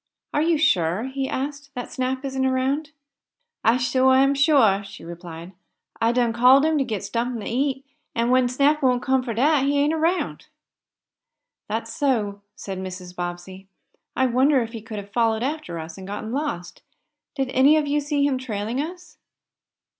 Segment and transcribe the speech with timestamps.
[0.33, 2.89] "Are you sure," he asked, "that Snap isn't around?"
[3.63, 5.51] "I suah am suah," she replied.
[6.01, 7.85] "I done called him to git suffin to eat,
[8.15, 10.47] an' when Snap won't come fo' dat he ain't around."
[11.69, 13.15] "That's so," said Mrs.
[13.15, 13.67] Bobbsey.
[14.15, 16.81] "I wonder if he could have followed after us, and got lost?
[17.35, 19.19] Did any of you see him trailing us?"